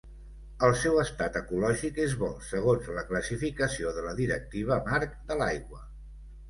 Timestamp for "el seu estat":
0.67-1.37